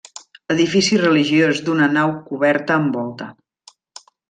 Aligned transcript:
Edifici 0.53 0.97
religiós 1.01 1.61
d'una 1.67 1.91
nau 1.99 2.15
coberta 2.31 2.79
amb 2.81 2.99
volta. 3.01 3.31